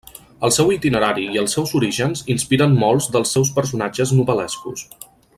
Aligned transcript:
El 0.47 0.51
seu 0.53 0.69
itinerari 0.75 1.25
i 1.35 1.41
els 1.41 1.51
seus 1.57 1.73
orígens 1.81 2.23
inspiren 2.35 2.73
molts 2.85 3.11
dels 3.17 3.35
seus 3.37 3.51
personatges 3.59 4.15
novel·lescos. 4.21 4.87